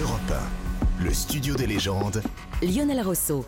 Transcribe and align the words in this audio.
Europe 0.00 0.32
1, 1.00 1.04
le 1.04 1.12
studio 1.12 1.54
des 1.54 1.66
légendes. 1.66 2.22
Lionel 2.62 3.02
Rousseau. 3.02 3.44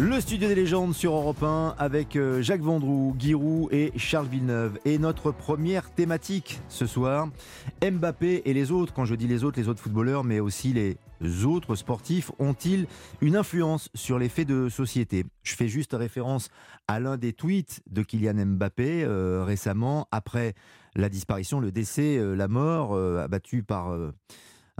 Le 0.00 0.20
studio 0.20 0.48
des 0.48 0.56
légendes 0.56 0.94
sur 0.94 1.12
Europe 1.12 1.44
1 1.44 1.76
avec 1.78 2.16
euh, 2.16 2.42
Jacques 2.42 2.60
Vendroux, 2.60 3.14
Guy 3.16 3.34
Roux 3.34 3.68
et 3.70 3.92
Charles 3.96 4.26
Villeneuve. 4.26 4.80
Et 4.84 4.98
notre 4.98 5.30
première 5.30 5.88
thématique 5.92 6.60
ce 6.68 6.86
soir, 6.86 7.28
Mbappé 7.88 8.42
et 8.46 8.52
les 8.52 8.72
autres, 8.72 8.92
quand 8.92 9.04
je 9.04 9.14
dis 9.14 9.28
les 9.28 9.44
autres, 9.44 9.60
les 9.60 9.68
autres 9.68 9.80
footballeurs, 9.80 10.24
mais 10.24 10.40
aussi 10.40 10.72
les 10.72 10.96
autres 11.44 11.76
sportifs, 11.76 12.32
ont-ils 12.40 12.88
une 13.20 13.36
influence 13.36 13.90
sur 13.94 14.18
les 14.18 14.28
faits 14.28 14.48
de 14.48 14.68
société? 14.68 15.24
Je 15.44 15.54
fais 15.54 15.68
juste 15.68 15.92
référence 15.92 16.48
à 16.88 16.98
l'un 16.98 17.16
des 17.16 17.32
tweets 17.32 17.80
de 17.88 18.02
Kylian 18.02 18.44
Mbappé 18.44 19.04
euh, 19.04 19.44
récemment, 19.44 20.08
après 20.10 20.54
la 20.96 21.08
disparition, 21.08 21.60
le 21.60 21.70
décès, 21.70 22.18
euh, 22.18 22.34
la 22.34 22.48
mort, 22.48 22.96
abattu 22.96 23.62
par 23.62 23.94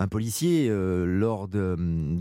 un 0.00 0.08
policier 0.08 0.68
euh, 0.70 1.04
lors 1.04 1.46
de, 1.46 1.76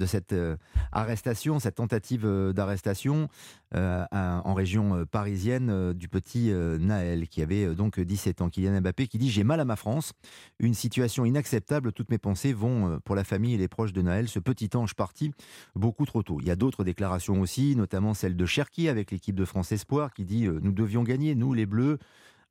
cette 0.05 0.34
euh, 0.34 0.58
arrestation, 0.91 1.59
cette 1.59 1.76
tentative 1.76 2.26
euh, 2.26 2.52
d'arrestation 2.54 3.30
en 3.71 4.55
région 4.55 5.05
parisienne 5.05 5.94
du 5.94 6.07
petit 6.07 6.52
Naël, 6.52 7.27
qui 7.27 7.44
avait 7.44 7.76
donc 7.76 7.99
17 7.99 8.41
ans. 8.41 8.49
Kylian 8.49 8.81
Mbappé 8.81 9.07
qui 9.07 9.20
dit 9.20 9.30
J'ai 9.30 9.44
mal 9.44 9.59
à 9.59 9.66
ma 9.66 9.76
France, 9.76 10.13
une 10.57 10.73
situation 10.73 11.23
inacceptable, 11.23 11.91
toutes 11.91 12.09
mes 12.09 12.18
pensées 12.18 12.52
vont 12.52 12.99
pour 13.05 13.16
la 13.16 13.23
famille 13.23 13.54
et 13.54 13.59
les 13.59 13.68
proches 13.68 13.93
de 13.93 14.02
Naël, 14.02 14.27
ce 14.27 14.40
petit 14.40 14.71
ange 14.73 14.96
parti 14.96 15.34
beaucoup 15.76 16.07
trop 16.07 16.23
tôt. 16.23 16.40
Il 16.41 16.48
y 16.48 16.52
a 16.52 16.55
d'autres 16.55 16.84
déclarations 16.84 17.41
aussi, 17.41 17.76
notamment 17.76 18.16
celle 18.16 18.35
de 18.35 18.46
Cherki 18.48 18.90
avec 18.90 19.12
l'équipe 19.12 19.35
de 19.35 19.46
France 19.46 19.71
Espoir, 19.71 20.16
qui 20.16 20.26
dit 20.26 20.48
Nous 20.48 20.71
devions 20.71 21.04
gagner, 21.04 21.35
nous 21.35 21.54
les 21.54 21.68
Bleus 21.68 21.99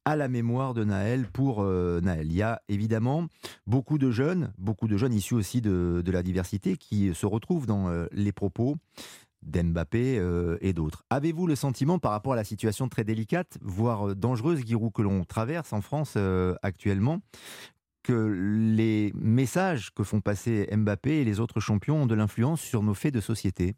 à 0.09 0.17
la 0.17 0.29
mémoire 0.29 0.73
de 0.73 0.85
Naël 0.85 1.27
pour 1.31 1.63
euh, 1.63 2.01
Naël. 2.01 2.29
Il 2.29 2.33
y 2.33 2.41
a 2.41 2.63
évidemment 2.71 3.27
beaucoup 3.67 3.99
de 3.99 4.11
jeunes, 4.11 4.55
beaucoup 4.57 4.89
de 4.89 4.97
jeunes 4.97 5.13
issus 5.13 5.35
aussi 5.35 5.61
de, 5.61 6.03
la 6.07 6.23
diversité 6.23 6.79
qui 6.79 7.15
se 7.15 7.27
retrouvent 7.27 7.67
dans 7.67 7.91
euh, 7.91 8.07
les 8.13 8.33
propos 8.33 8.77
d'Mbappé 9.43 10.19
euh, 10.19 10.57
et 10.63 10.73
d'autres. 10.73 11.05
Avez-vous 11.11 11.47
le 11.47 11.57
sentiment 11.57 11.99
par 11.99 12.13
rapport 12.13 12.33
à 12.33 12.37
la 12.37 12.45
situation 12.45 12.89
très 12.89 13.05
délicate, 13.05 13.59
voire 13.61 14.17
dangereuse, 14.17 14.65
Giroud, 14.65 14.95
que 14.95 15.03
l'on 15.03 15.25
traverse 15.25 15.75
en 15.75 15.83
France 15.83 16.17
actuellement, 16.63 17.21
que 18.03 18.15
les 18.75 19.13
messages 19.15 19.93
que 19.95 20.05
font 20.05 20.23
passer 20.23 20.71
Mbappé 20.75 21.21
et 21.21 21.25
les 21.25 21.39
autres 21.39 21.61
champions 21.61 22.05
ont 22.05 22.07
de 22.07 22.15
l'influence 22.15 22.63
sur 22.63 22.83
nos 22.83 22.95
faits 22.95 23.13
de 23.13 23.21
société? 23.21 23.75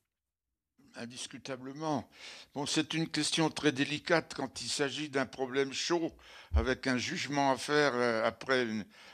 Indiscutablement. 0.97 2.09
Bon, 2.55 2.67
c'est 2.67 2.95
une 2.95 3.09
question 3.09 3.49
très 3.51 3.73
délicate 3.73 4.35
quand 4.35 4.61
il 4.61 4.69
s'agit 4.69 5.09
d'un 5.09 5.27
problème 5.27 5.73
chaud, 5.73 6.13
avec 6.55 6.87
un 6.87 6.99
jugement 6.99 7.53
à 7.53 7.57
faire 7.57 7.93
euh, 7.95 8.27
après 8.27 8.67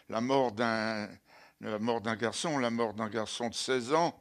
la 0.09 0.21
mort 0.21 0.53
d'un 0.53 1.09
la 1.61 1.79
mort 1.79 2.01
d'un 2.01 2.17
garçon, 2.17 2.59
la 2.59 2.71
mort 2.71 2.95
d'un 2.95 3.09
garçon 3.09 3.49
de 3.49 3.55
16 3.55 3.95
ans. 3.95 4.19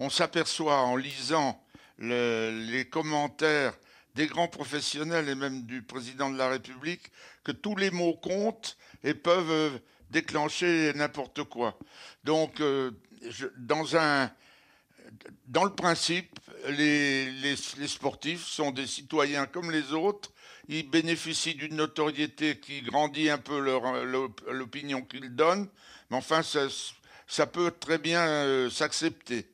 On, 0.00 0.10
s'aperçoit 0.10 0.80
en 0.80 0.96
lisant 0.96 1.62
les 1.98 2.86
commentaires 2.90 3.74
des 4.14 4.26
grands 4.26 4.48
professionnels 4.48 5.28
et 5.28 5.34
même 5.34 5.64
du 5.64 5.82
président 5.82 6.30
de 6.30 6.38
la 6.38 6.48
République 6.48 7.10
que 7.42 7.52
tous 7.52 7.76
les 7.76 7.90
mots 7.90 8.14
comptent 8.14 8.76
et 9.02 9.14
peuvent 9.14 9.50
euh, 9.50 9.70
déclencher 10.10 10.92
n'importe 10.94 11.42
quoi. 11.44 11.78
Donc, 12.22 12.60
euh, 12.60 12.92
dans 13.56 13.96
un 13.96 14.30
dans 15.46 15.64
le 15.64 15.74
principe, 15.74 16.38
les, 16.68 17.56
sportifs 17.86 18.46
sont 18.46 18.70
des 18.70 18.86
citoyens 18.86 19.46
comme 19.46 19.70
les 19.70 19.92
autres. 19.92 20.30
Ils 20.68 20.88
bénéficient 20.88 21.54
d'une 21.54 21.76
notoriété 21.76 22.58
qui 22.58 22.82
grandit 22.82 23.28
un 23.30 23.38
peu 23.38 23.58
l'opinion 24.50 25.02
qu'ils 25.02 25.34
donnent. 25.34 25.68
Mais 26.10 26.16
enfin, 26.16 26.42
ça, 26.42 27.46
peut 27.46 27.72
très 27.78 27.98
bien 27.98 28.26
euh, 28.26 28.70
s'accepter. 28.70 29.46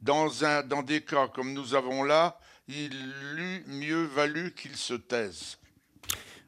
Dans, 0.00 0.28
dans 0.66 0.82
des 0.82 1.00
cas 1.00 1.28
comme 1.28 1.52
nous 1.52 1.74
avons 1.74 2.04
là, 2.04 2.38
il 2.68 2.94
eût 3.36 3.64
mieux 3.66 4.04
valu 4.04 4.54
qu'ils 4.54 4.76
se 4.76 4.94
taisent. 4.94 5.57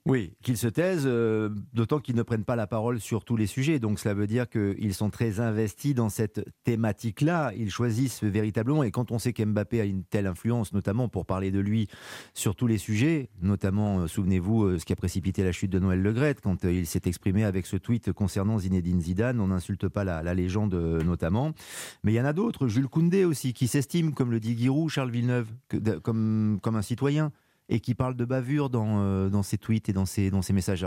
Oui, 0.06 0.32
qu'ils 0.42 0.56
se 0.56 0.66
taisent, 0.66 1.04
euh, 1.04 1.50
d'autant 1.74 1.98
qu'ils 1.98 2.16
ne 2.16 2.22
prennent 2.22 2.44
pas 2.44 2.56
la 2.56 2.66
parole 2.66 3.00
sur 3.00 3.22
tous 3.22 3.36
les 3.36 3.46
sujets. 3.46 3.78
Donc 3.78 3.98
cela 3.98 4.14
veut 4.14 4.26
dire 4.26 4.48
qu'ils 4.48 4.94
sont 4.94 5.10
très 5.10 5.40
investis 5.40 5.94
dans 5.94 6.08
cette 6.08 6.42
thématique-là. 6.64 7.52
Ils 7.54 7.70
choisissent 7.70 8.24
véritablement. 8.24 8.82
Et 8.82 8.92
quand 8.92 9.10
on 9.10 9.18
sait 9.18 9.34
qu'Mbappé 9.34 9.78
a 9.78 9.84
une 9.84 10.02
telle 10.04 10.26
influence, 10.26 10.72
notamment 10.72 11.10
pour 11.10 11.26
parler 11.26 11.50
de 11.50 11.60
lui 11.60 11.86
sur 12.32 12.56
tous 12.56 12.66
les 12.66 12.78
sujets, 12.78 13.28
notamment, 13.42 14.00
euh, 14.00 14.06
souvenez-vous, 14.06 14.64
euh, 14.64 14.78
ce 14.78 14.86
qui 14.86 14.94
a 14.94 14.96
précipité 14.96 15.44
la 15.44 15.52
chute 15.52 15.70
de 15.70 15.78
Noël 15.78 16.00
Le 16.00 16.12
Gret, 16.14 16.36
quand 16.42 16.64
il 16.64 16.86
s'est 16.86 17.02
exprimé 17.04 17.44
avec 17.44 17.66
ce 17.66 17.76
tweet 17.76 18.10
concernant 18.12 18.58
Zinedine 18.58 19.02
Zidane, 19.02 19.38
on 19.38 19.48
n'insulte 19.48 19.86
pas 19.88 20.04
la, 20.04 20.32
légende 20.32 20.74
notamment. 21.04 21.52
Mais 22.04 22.12
il 22.12 22.14
y 22.14 22.20
en 22.20 22.24
a 22.24 22.32
d'autres, 22.32 22.68
Jules 22.68 22.88
Koundé 22.88 23.24
aussi, 23.26 23.52
qui 23.52 23.68
s'estime, 23.68 24.14
comme 24.14 24.30
le 24.30 24.40
dit 24.40 24.56
Giroud, 24.56 24.88
Charles 24.88 25.10
Villeneuve, 25.10 25.48
comme 26.02 26.60
un 26.64 26.82
citoyen 26.82 27.32
et 27.70 27.78
qui 27.78 27.94
parle 27.94 28.16
de 28.16 28.24
bavure 28.24 28.68
dans, 28.68 29.00
euh, 29.00 29.28
dans 29.30 29.44
ses 29.44 29.56
tweets 29.56 29.88
et 29.88 29.92
dans 29.92 30.04
ses, 30.04 30.30
dans 30.30 30.42
ses 30.42 30.52
messages. 30.52 30.84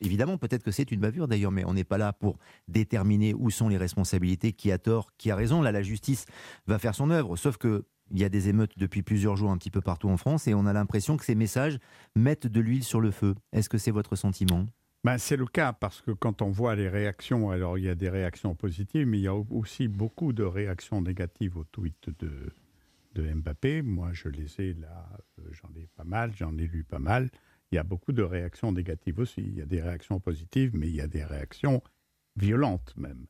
évidemment, 0.00 0.38
peut-être 0.38 0.62
que 0.62 0.70
c'est 0.70 0.90
une 0.90 1.00
bavure 1.00 1.28
d'ailleurs, 1.28 1.52
mais 1.52 1.64
on 1.66 1.74
n'est 1.74 1.84
pas 1.84 1.98
là 1.98 2.12
pour 2.14 2.38
déterminer 2.66 3.34
où 3.34 3.50
sont 3.50 3.68
les 3.68 3.76
responsabilités, 3.76 4.52
qui 4.52 4.72
a 4.72 4.78
tort, 4.78 5.10
qui 5.18 5.30
a 5.30 5.36
raison. 5.36 5.60
Là, 5.60 5.70
la 5.70 5.82
justice 5.82 6.24
va 6.66 6.78
faire 6.78 6.94
son 6.94 7.10
œuvre, 7.10 7.36
sauf 7.36 7.58
que 7.58 7.84
il 8.10 8.20
y 8.20 8.24
a 8.24 8.28
des 8.28 8.48
émeutes 8.48 8.78
depuis 8.78 9.02
plusieurs 9.02 9.36
jours 9.36 9.50
un 9.50 9.56
petit 9.56 9.70
peu 9.70 9.80
partout 9.80 10.08
en 10.08 10.18
France 10.18 10.46
et 10.46 10.54
on 10.54 10.66
a 10.66 10.72
l'impression 10.74 11.16
que 11.16 11.24
ces 11.24 11.34
messages 11.34 11.78
mettent 12.14 12.46
de 12.46 12.60
l'huile 12.60 12.84
sur 12.84 13.00
le 13.00 13.10
feu. 13.10 13.34
Est-ce 13.52 13.70
que 13.70 13.78
c'est 13.78 13.90
votre 13.90 14.14
sentiment? 14.14 14.66
Ben, 15.04 15.16
C'est 15.16 15.38
le 15.38 15.46
cas 15.46 15.72
parce 15.72 16.02
que 16.02 16.10
quand 16.10 16.42
on 16.42 16.50
voit 16.50 16.76
les 16.76 16.88
réactions, 16.88 17.50
alors 17.50 17.78
il 17.78 17.84
y 17.84 17.88
a 17.88 17.94
des 17.94 18.10
réactions 18.10 18.54
positives, 18.54 19.06
mais 19.06 19.18
il 19.18 19.22
y 19.22 19.28
a 19.28 19.34
aussi 19.34 19.88
beaucoup 19.88 20.34
de 20.34 20.44
réactions 20.44 21.00
négatives 21.00 21.56
aux 21.56 21.64
tweets 21.64 22.10
de, 22.18 22.52
de 23.14 23.22
Mbappé. 23.22 23.82
Moi, 23.82 24.12
je 24.12 24.28
les 24.28 24.60
ai 24.60 24.74
là, 24.74 25.08
euh, 25.38 25.42
j'en 25.52 25.70
ai 25.76 25.86
pas 25.96 26.04
mal, 26.04 26.32
j'en 26.36 26.56
ai 26.58 26.66
lu 26.66 26.84
pas 26.84 26.98
mal. 26.98 27.30
Il 27.70 27.76
y 27.76 27.78
a 27.78 27.82
beaucoup 27.82 28.12
de 28.12 28.22
réactions 28.22 28.72
négatives 28.72 29.18
aussi. 29.18 29.40
Il 29.40 29.54
y 29.54 29.62
a 29.62 29.66
des 29.66 29.80
réactions 29.80 30.20
positives, 30.20 30.72
mais 30.74 30.88
il 30.88 30.94
y 30.94 31.00
a 31.00 31.06
des 31.06 31.24
réactions 31.24 31.82
violentes 32.36 32.94
même, 32.96 33.26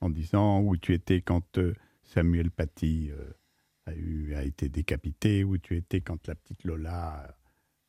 en 0.00 0.10
disant 0.10 0.60
où 0.60 0.76
tu 0.76 0.94
étais 0.94 1.20
quand 1.20 1.58
euh, 1.58 1.74
Samuel 2.02 2.50
Paty 2.50 3.10
euh, 3.10 4.34
a, 4.34 4.38
a 4.38 4.42
été 4.42 4.68
décapité, 4.68 5.44
où 5.44 5.58
tu 5.58 5.76
étais 5.76 6.00
quand 6.00 6.26
la 6.26 6.34
petite 6.34 6.64
Lola, 6.64 7.36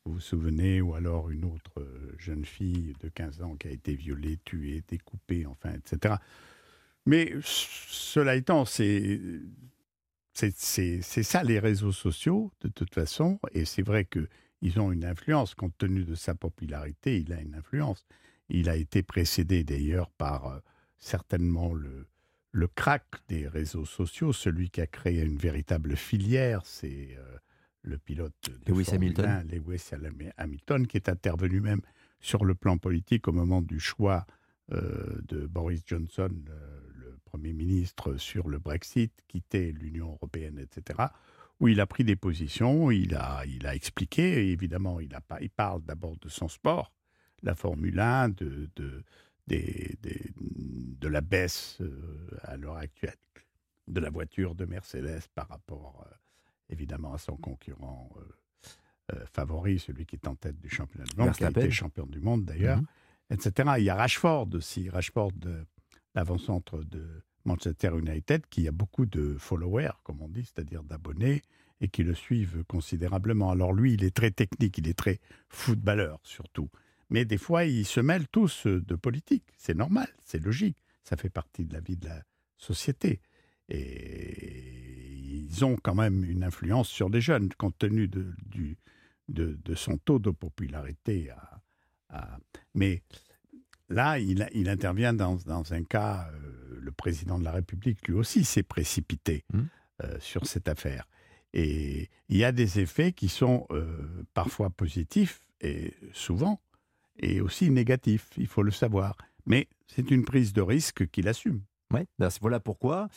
vous 0.04 0.14
vous 0.14 0.20
souvenez, 0.20 0.80
ou 0.80 0.94
alors 0.94 1.30
une 1.30 1.44
autre 1.44 1.86
jeune 2.18 2.44
fille 2.44 2.94
de 3.00 3.08
15 3.08 3.42
ans 3.42 3.56
qui 3.56 3.68
a 3.68 3.72
été 3.72 3.94
violée, 3.94 4.38
tuée, 4.44 4.82
découpée, 4.88 5.46
enfin, 5.46 5.72
etc. 5.72 6.16
Mais 7.06 7.32
cela 7.42 8.34
étant, 8.34 8.64
c'est 8.64 9.20
c'est 10.36 11.02
ça 11.22 11.42
les 11.42 11.58
réseaux 11.58 11.92
sociaux, 11.92 12.52
de 12.60 12.68
toute 12.68 12.94
façon, 12.94 13.38
et 13.52 13.64
c'est 13.64 13.82
vrai 13.82 14.04
qu'ils 14.04 14.80
ont 14.80 14.92
une 14.92 15.04
influence, 15.04 15.54
compte 15.54 15.76
tenu 15.78 16.04
de 16.04 16.14
sa 16.14 16.34
popularité, 16.34 17.18
il 17.18 17.32
a 17.32 17.40
une 17.40 17.54
influence. 17.54 18.06
Il 18.48 18.68
a 18.68 18.76
été 18.76 19.02
précédé 19.02 19.64
d'ailleurs 19.64 20.10
par 20.10 20.46
euh, 20.46 20.58
certainement 20.98 21.74
le, 21.74 22.06
le 22.52 22.68
crack 22.68 23.04
des 23.28 23.48
réseaux 23.48 23.84
sociaux, 23.84 24.32
celui 24.32 24.70
qui 24.70 24.80
a 24.80 24.86
créé 24.86 25.22
une 25.22 25.36
véritable 25.36 25.96
filière, 25.96 26.64
c'est 26.64 27.16
euh, 27.18 27.38
le 27.82 27.98
pilote 27.98 28.34
de 28.64 28.72
Lewis 28.72 28.90
Hamilton. 28.92 29.48
Lewis 29.50 29.90
Hamilton, 30.36 30.86
qui 30.86 30.96
est 30.96 31.08
intervenu 31.08 31.60
même 31.60 31.80
sur 32.20 32.44
le 32.44 32.54
plan 32.54 32.78
politique 32.78 33.28
au 33.28 33.32
moment 33.32 33.62
du 33.62 33.80
choix 33.80 34.26
euh, 34.72 35.20
de 35.28 35.46
Boris 35.46 35.82
Johnson, 35.86 36.30
Premier 37.26 37.52
ministre 37.52 38.16
sur 38.16 38.48
le 38.48 38.58
Brexit, 38.58 39.12
quitter 39.28 39.72
l'Union 39.72 40.12
européenne, 40.12 40.58
etc., 40.58 41.08
où 41.60 41.68
il 41.68 41.80
a 41.80 41.86
pris 41.86 42.04
des 42.04 42.16
positions, 42.16 42.90
il 42.90 43.14
a, 43.14 43.44
il 43.46 43.66
a 43.66 43.74
expliqué, 43.74 44.50
évidemment, 44.50 45.00
il, 45.00 45.14
a 45.14 45.20
pas, 45.20 45.40
il 45.40 45.50
parle 45.50 45.82
d'abord 45.82 46.16
de 46.18 46.28
son 46.28 46.48
sport, 46.48 46.92
la 47.42 47.54
Formule 47.54 47.98
1, 47.98 48.30
de, 48.30 48.68
de, 48.76 49.02
de 49.48 51.08
la 51.08 51.20
baisse 51.20 51.78
euh, 51.80 52.38
à 52.42 52.56
l'heure 52.56 52.76
actuelle 52.76 53.14
de 53.86 54.00
la 54.00 54.10
voiture 54.10 54.54
de 54.54 54.64
Mercedes 54.64 55.22
par 55.34 55.48
rapport, 55.48 56.04
euh, 56.06 56.14
évidemment, 56.70 57.14
à 57.14 57.18
son 57.18 57.36
concurrent 57.36 58.10
euh, 59.12 59.24
favori, 59.32 59.78
celui 59.78 60.04
qui 60.06 60.16
est 60.16 60.26
en 60.26 60.34
tête 60.34 60.58
du 60.58 60.68
championnat 60.68 61.04
du 61.04 61.16
monde, 61.16 61.32
qui 61.32 61.44
a 61.44 61.50
été 61.50 61.70
champion 61.70 62.06
du 62.06 62.20
monde 62.20 62.44
d'ailleurs, 62.44 62.78
mhm. 62.78 62.86
etc. 63.30 63.70
Il 63.78 63.84
y 63.84 63.90
a 63.90 63.94
Rashford 63.94 64.48
aussi, 64.54 64.90
Rashford 64.90 65.32
l'avant-centre 66.16 66.82
de 66.82 67.22
Manchester 67.44 67.92
United, 67.96 68.46
qui 68.50 68.66
a 68.66 68.72
beaucoup 68.72 69.06
de 69.06 69.36
followers, 69.38 69.92
comme 70.02 70.20
on 70.22 70.28
dit, 70.28 70.44
c'est-à-dire 70.44 70.82
d'abonnés, 70.82 71.42
et 71.80 71.88
qui 71.88 72.02
le 72.02 72.14
suivent 72.14 72.64
considérablement. 72.64 73.50
Alors 73.50 73.72
lui, 73.72 73.92
il 73.94 74.02
est 74.02 74.14
très 74.14 74.30
technique, 74.30 74.78
il 74.78 74.88
est 74.88 74.98
très 74.98 75.20
footballeur 75.48 76.18
surtout. 76.24 76.70
Mais 77.10 77.24
des 77.24 77.38
fois, 77.38 77.64
ils 77.64 77.84
se 77.84 78.00
mêlent 78.00 78.26
tous 78.28 78.66
de 78.66 78.94
politique. 78.96 79.44
C'est 79.56 79.76
normal, 79.76 80.08
c'est 80.24 80.42
logique. 80.42 80.82
Ça 81.04 81.16
fait 81.16 81.30
partie 81.30 81.64
de 81.64 81.72
la 81.72 81.80
vie 81.80 81.96
de 81.96 82.06
la 82.06 82.22
société. 82.56 83.20
Et 83.68 85.46
ils 85.46 85.64
ont 85.64 85.76
quand 85.76 85.94
même 85.94 86.24
une 86.24 86.42
influence 86.42 86.88
sur 86.88 87.08
les 87.08 87.20
jeunes, 87.20 87.50
compte 87.58 87.78
tenu 87.78 88.08
de, 88.08 89.74
son 89.74 89.98
taux 89.98 90.18
de 90.18 90.30
popularité. 90.30 91.30
Mais 92.74 93.02
là, 93.88 94.18
il, 94.18 94.68
intervient 94.68 95.12
dans, 95.12 95.38
un 95.72 95.84
cas, 95.84 96.28
euh, 96.32 96.78
le 96.80 96.92
président 96.92 97.38
de 97.38 97.44
la 97.44 97.52
République, 97.52 98.06
lui 98.08 98.14
aussi, 98.14 98.44
s'est 98.44 98.62
précipité 98.62 99.44
Mmh. 99.52 99.60
euh, 100.04 100.16
sur 100.20 100.46
cette 100.46 100.68
affaire. 100.68 101.06
Et 101.52 102.10
il 102.28 102.36
y 102.36 102.44
a 102.44 102.52
des 102.52 102.80
effets 102.80 103.12
qui 103.12 103.28
sont 103.28 103.66
euh, 103.70 103.86
parfois 104.34 104.70
positifs, 104.70 105.40
et 105.60 105.94
souvent, 106.12 106.60
et 107.18 107.40
aussi 107.40 107.70
négatifs, 107.70 108.28
il 108.36 108.46
faut 108.46 108.62
le 108.62 108.72
savoir. 108.72 109.16
Mais 109.46 109.68
c'est 109.86 110.10
une 110.10 110.24
prise 110.24 110.52
de 110.52 110.60
risque 110.60 111.08
qu'il 111.08 111.28
assume. 111.28 111.62
Ouais, 111.92 112.06
ben, 112.18 112.28
voilà 112.40 112.60
pourquoi. 112.60 113.08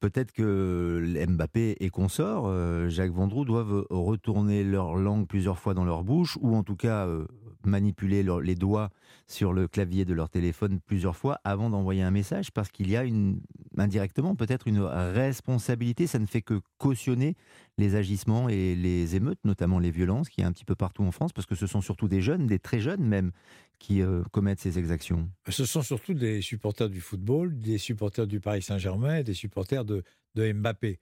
Peut-être 0.00 0.32
que 0.32 1.26
Mbappé 1.26 1.78
et 1.80 1.88
consorts, 1.88 2.90
Jacques 2.90 3.12
Vendroux, 3.12 3.46
doivent 3.46 3.86
retourner 3.88 4.62
leur 4.62 4.96
langue 4.96 5.26
plusieurs 5.26 5.58
fois 5.58 5.72
dans 5.72 5.86
leur 5.86 6.04
bouche, 6.04 6.36
ou 6.42 6.54
en 6.54 6.62
tout 6.62 6.76
cas 6.76 7.08
manipuler 7.66 8.24
les 8.42 8.54
doigts 8.54 8.90
sur 9.26 9.52
le 9.52 9.68
clavier 9.68 10.04
de 10.04 10.12
leur 10.12 10.28
téléphone 10.28 10.80
plusieurs 10.84 11.16
fois 11.16 11.40
avant 11.44 11.70
d'envoyer 11.70 12.02
un 12.02 12.10
message, 12.10 12.50
parce 12.50 12.70
qu'il 12.70 12.90
y 12.90 12.96
a 12.96 13.04
une, 13.04 13.40
indirectement 13.78 14.34
peut-être 14.34 14.68
une 14.68 14.80
responsabilité. 14.80 16.06
Ça 16.06 16.18
ne 16.18 16.26
fait 16.26 16.42
que 16.42 16.60
cautionner 16.78 17.36
les 17.78 17.94
agissements 17.94 18.48
et 18.48 18.74
les 18.74 19.16
émeutes, 19.16 19.40
notamment 19.44 19.78
les 19.78 19.90
violences, 19.90 20.28
qui 20.28 20.40
y 20.40 20.44
a 20.44 20.46
un 20.46 20.52
petit 20.52 20.64
peu 20.64 20.74
partout 20.74 21.02
en 21.02 21.10
France, 21.10 21.32
parce 21.32 21.46
que 21.46 21.54
ce 21.54 21.66
sont 21.66 21.80
surtout 21.80 22.08
des 22.08 22.20
jeunes, 22.20 22.46
des 22.46 22.58
très 22.58 22.80
jeunes 22.80 23.02
même, 23.02 23.32
qui 23.78 24.02
euh, 24.02 24.22
commettent 24.30 24.60
ces 24.60 24.78
exactions. 24.78 25.28
Ce 25.48 25.64
sont 25.64 25.82
surtout 25.82 26.14
des 26.14 26.40
supporters 26.40 26.88
du 26.88 27.00
football, 27.00 27.58
des 27.58 27.78
supporters 27.78 28.26
du 28.26 28.40
Paris 28.40 28.62
Saint-Germain, 28.62 29.22
des 29.22 29.34
supporters 29.34 29.84
de, 29.84 30.04
de 30.34 30.52
Mbappé. 30.52 31.00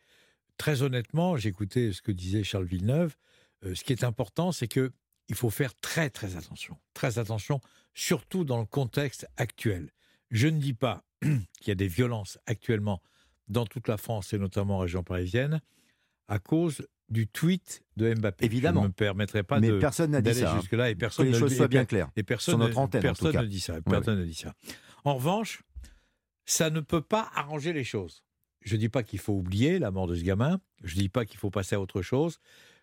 Très 0.57 0.83
honnêtement, 0.83 1.37
j'écoutais 1.37 1.93
ce 1.93 2.03
que 2.03 2.13
disait 2.13 2.45
Charles 2.45 2.65
Villeneuve. 2.65 3.17
Euh, 3.65 3.75
ce 3.75 3.85
qui 3.85 3.93
est 3.93 4.05
important, 4.05 4.53
c'est 4.53 4.69
que 4.69 4.93
il 5.33 5.37
faut 5.37 5.49
faire 5.51 5.75
très 5.81 6.11
très 6.11 6.37
attention, 6.37 6.77
très 6.93 7.19
attention, 7.19 7.61
surtout 7.95 8.45
dans 8.45 8.59
le 8.61 8.67
contexte 8.67 9.27
actuel. 9.39 9.91
Je 10.31 10.47
ne 10.47 10.59
dis 10.59 10.75
pas 10.75 11.05
qu'il 11.23 11.69
y 11.69 11.71
a 11.71 11.75
des 11.75 11.89
violences 11.89 12.39
actuellement 12.47 13.01
dans 13.49 13.65
toute 13.65 13.89
la 13.89 13.97
France 13.97 14.35
et 14.35 14.39
notamment 14.39 14.77
en 14.77 14.81
région 14.81 15.03
parisienne 15.03 15.63
à 16.29 16.39
cause 16.39 16.87
du 17.09 17.27
tweet 17.29 17.83
de 17.97 18.13
Mbappé. 18.13 18.45
Évidemment. 18.45 18.81
Je 18.83 18.85
ne 18.85 18.89
me 18.89 18.93
permettrai 18.93 19.43
pas 19.43 19.59
Mais 19.59 19.69
de 19.69 19.79
personne 19.79 20.11
n'a 20.11 20.21
dit 20.21 20.35
ça. 20.35 20.53
hein. 20.55 20.61
jusque-là 20.61 20.91
et 20.91 20.95
Que 20.97 21.23
les 21.23 21.31
ne 21.31 21.39
choses 21.39 21.57
soient 21.57 21.67
bien 21.69 21.87
claires. 21.87 22.11
et 22.15 22.23
personne, 22.23 22.53
Sur 22.53 22.59
notre 22.59 22.75
ne- 22.75 22.79
antenne, 22.81 23.01
en 23.01 23.03
personne 23.03 23.29
tout 23.29 23.33
cas. 23.39 23.43
ne 23.43 23.47
dit 23.49 23.61
ça. 23.61 23.81
Personne 23.81 24.19
ne 24.19 24.25
dit 24.27 24.35
ça. 24.35 24.55
En 25.05 25.15
revanche, 25.15 25.63
ça 26.45 26.69
ne 26.69 26.81
peut 26.81 27.01
pas 27.03 27.31
arranger 27.35 27.73
les 27.73 27.85
choses. 27.85 28.23
Je 28.61 28.75
ne 28.75 28.81
dis 28.81 28.89
pas 28.91 29.03
qu'il 29.03 29.19
faut 29.19 29.33
oublier 29.33 29.79
la 29.79 29.91
mort 29.91 30.07
de 30.07 30.15
ce 30.15 30.23
gamin. 30.23 30.61
Je 30.85 30.95
ne 30.97 31.01
dis 31.01 31.09
pas 31.09 31.25
qu'il 31.25 31.39
faut 31.39 31.51
passer 31.51 31.75
à 31.75 31.81
autre 31.81 32.03
chose. 32.03 32.39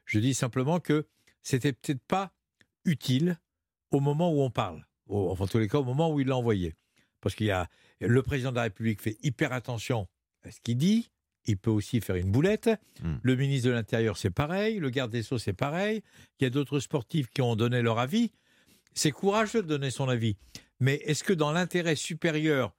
Je 0.06 0.20
dis 0.20 0.34
simplement 0.34 0.80
que 0.80 1.06
c'était 1.42 1.74
peut-être 1.74 2.02
pas 2.08 2.32
utile 2.86 3.38
au 3.92 4.00
moment 4.00 4.32
où 4.32 4.42
on 4.42 4.50
parle. 4.50 4.86
Au- 5.08 5.30
enfin, 5.32 5.46
en 5.46 5.48
tous 5.48 5.58
les 5.60 5.68
cas, 5.68 5.80
au 5.80 5.84
moment 5.84 6.12
où 6.12 6.20
il 6.20 6.28
l'a 6.28 6.38
envoyé. 6.38 6.76
Parce 7.22 7.36
qu'il 7.36 7.48
y 7.48 7.52
a 7.52 7.68
le 8.00 8.22
président 8.24 8.52
de 8.52 8.56
la 8.56 8.64
République 8.64 9.02
fait 9.02 9.18
hyper 9.22 9.52
attention 9.54 10.08
à 10.44 10.52
ce 10.52 10.60
qu'il 10.62 10.78
dit. 10.78 11.10
Il 11.46 11.58
peut 11.58 11.72
aussi 11.72 12.00
faire 12.02 12.16
une 12.16 12.32
boulette. 12.32 12.70
Hmm. 13.02 13.16
Le 13.24 13.36
ministre 13.36 13.68
de 13.70 13.74
l'Intérieur, 13.74 14.18
c'est 14.18 14.30
pareil. 14.30 14.78
Le 14.80 14.90
garde 14.90 15.12
des 15.12 15.24
Sceaux, 15.24 15.38
c'est 15.40 15.54
pareil. 15.54 16.02
Il 16.40 16.44
y 16.44 16.48
a 16.48 16.50
d'autres 16.50 16.80
sportifs 16.80 17.28
qui 17.30 17.42
ont 17.42 17.56
donné 17.56 17.82
leur 17.82 17.98
avis. 18.00 18.32
C'est 18.94 19.12
courageux 19.12 19.62
de 19.64 19.68
donner 19.68 19.92
son 19.92 20.08
avis. 20.10 20.38
Mais 20.80 20.96
est-ce 21.06 21.24
que 21.24 21.34
dans 21.34 21.52
l'intérêt 21.52 21.96
supérieur 21.96 22.74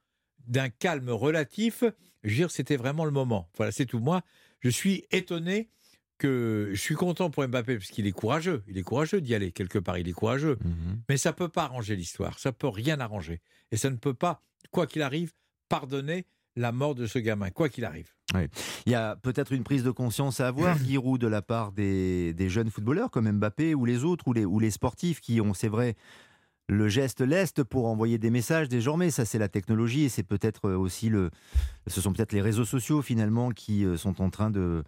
d'un 0.47 0.69
calme 0.69 1.09
relatif, 1.09 1.83
je 2.23 2.29
veux 2.29 2.35
dire, 2.35 2.51
c'était 2.51 2.77
vraiment 2.77 3.05
le 3.05 3.11
moment 3.11 3.49
Voilà, 3.57 3.71
c'est 3.71 3.85
tout. 3.85 3.99
Moi, 3.99 4.21
je 4.59 4.69
suis 4.69 5.05
étonné 5.11 5.69
que 6.21 6.69
je 6.71 6.79
suis 6.79 6.93
content 6.93 7.31
pour 7.31 7.47
Mbappé 7.47 7.77
parce 7.77 7.89
qu'il 7.89 8.05
est 8.05 8.11
courageux. 8.11 8.63
Il 8.67 8.77
est 8.77 8.83
courageux 8.83 9.21
d'y 9.21 9.33
aller 9.33 9.51
quelque 9.51 9.79
part. 9.79 9.97
Il 9.97 10.07
est 10.07 10.13
courageux. 10.13 10.59
Mhm. 10.63 11.01
Mais 11.09 11.17
ça 11.17 11.33
peut 11.33 11.49
pas 11.49 11.63
arranger 11.63 11.95
l'histoire. 11.95 12.37
Ça 12.37 12.51
peut 12.51 12.67
rien 12.67 12.99
arranger. 12.99 13.41
Et 13.71 13.77
ça 13.77 13.89
ne 13.89 13.95
peut 13.95 14.13
pas, 14.13 14.43
quoi 14.69 14.85
qu'il 14.85 15.01
arrive, 15.01 15.31
pardonner 15.67 16.25
la 16.55 16.71
mort 16.71 16.93
de 16.93 17.07
ce 17.07 17.17
gamin, 17.17 17.49
quoi 17.49 17.69
qu'il 17.69 17.85
arrive. 17.85 18.11
Il 18.85 18.91
y 18.91 18.95
a 18.95 19.15
peut-être 19.15 19.51
une 19.51 19.63
prise 19.63 19.83
de 19.83 19.89
conscience 19.89 20.39
à 20.39 20.47
avoir, 20.47 20.77
Giroud, 20.85 21.19
de 21.19 21.27
la 21.27 21.41
part 21.41 21.71
des, 21.71 22.33
des 22.33 22.49
jeunes 22.49 22.69
footballeurs 22.69 23.09
comme 23.09 23.29
Mbappé 23.31 23.73
ou 23.73 23.85
les 23.85 24.03
autres, 24.03 24.27
ou 24.27 24.33
les, 24.33 24.45
ou 24.45 24.59
les 24.59 24.69
sportifs 24.69 25.21
qui 25.21 25.41
ont, 25.41 25.55
c'est 25.55 25.69
vrai, 25.69 25.95
le 26.67 26.87
geste 26.87 27.21
leste 27.21 27.63
pour 27.63 27.87
envoyer 27.87 28.19
des 28.19 28.29
messages 28.29 28.69
désormais. 28.69 29.09
Ça, 29.09 29.25
c'est 29.25 29.39
la 29.39 29.49
technologie 29.49 30.03
et 30.03 30.09
c'est 30.09 30.23
peut-être 30.23 30.69
aussi 30.71 31.09
le. 31.09 31.31
Ce 31.87 31.99
sont 31.99 32.13
peut-être 32.13 32.31
les 32.31 32.41
réseaux 32.41 32.65
sociaux 32.65 33.01
finalement 33.01 33.49
qui 33.51 33.85
euh, 33.85 33.97
sont 33.97 34.21
en 34.21 34.29
train 34.29 34.51
de 34.51 34.83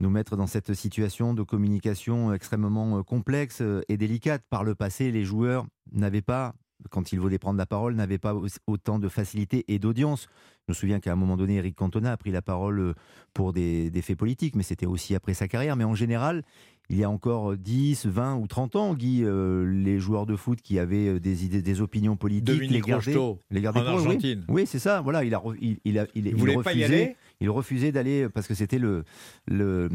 nous 0.00 0.10
mettre 0.10 0.36
dans 0.36 0.46
cette 0.46 0.74
situation 0.74 1.34
de 1.34 1.42
communication 1.42 2.32
extrêmement 2.32 2.98
euh, 2.98 3.02
complexe 3.02 3.60
euh, 3.62 3.80
et 3.88 3.96
délicate. 3.96 4.42
Par 4.50 4.64
le 4.64 4.74
passé, 4.74 5.10
les 5.10 5.24
joueurs 5.24 5.66
n'avaient 5.92 6.22
pas, 6.22 6.54
quand 6.90 7.12
ils 7.12 7.20
voulaient 7.20 7.38
prendre 7.38 7.58
la 7.58 7.66
parole, 7.66 7.94
n'avaient 7.94 8.18
pas 8.18 8.34
au- 8.34 8.46
autant 8.66 8.98
de 8.98 9.08
facilité 9.08 9.64
et 9.68 9.78
d'audience. 9.78 10.28
Je 10.66 10.72
me 10.72 10.74
souviens 10.74 11.00
qu'à 11.00 11.12
un 11.12 11.16
moment 11.16 11.36
donné, 11.36 11.56
Eric 11.56 11.76
Cantona 11.76 12.12
a 12.12 12.16
pris 12.16 12.30
la 12.30 12.42
parole 12.42 12.80
euh, 12.80 12.94
pour 13.32 13.52
des 13.52 14.02
faits 14.02 14.18
politiques, 14.18 14.54
mais 14.56 14.62
c'était 14.62 14.86
aussi 14.86 15.14
après 15.14 15.32
sa 15.34 15.48
carrière. 15.48 15.76
Mais 15.76 15.84
en 15.84 15.94
général, 15.94 16.42
il 16.88 16.98
y 16.98 17.04
a 17.04 17.10
encore 17.10 17.56
10, 17.56 18.06
20 18.06 18.36
ou 18.36 18.46
30 18.46 18.76
ans, 18.76 18.94
Guy, 18.94 19.22
euh, 19.24 19.64
les 19.64 19.98
joueurs 19.98 20.24
de 20.26 20.36
foot 20.36 20.60
qui 20.62 20.78
avaient 20.78 21.08
euh, 21.08 21.20
des 21.20 21.44
idées, 21.44 21.62
des 21.62 21.80
opinions 21.80 22.16
politiques, 22.16 22.60
les 22.60 22.80
gardaient, 22.80 22.94
Rocheteau, 22.94 23.40
les 23.50 23.60
gardaient 23.60 23.80
en 23.80 23.84
pour 23.84 23.92
oui. 23.94 24.06
Argentine. 24.06 24.44
Oui, 24.48 24.66
c'est 24.66 24.78
ça. 24.78 25.00
Voilà, 25.00 25.24
il 25.24 25.34
a, 25.34 25.42
il, 25.60 25.78
il 25.84 25.98
a, 25.98 26.06
il, 26.14 26.26
Il 26.28 26.34
refusait- 26.56 26.84
aller? 26.84 27.16
il 27.40 27.50
refusait 27.50 27.92
d'aller 27.92 28.28
parce 28.28 28.46
que 28.46 28.54
c'était 28.54 28.78
le 28.78 29.04
le, 29.46 29.88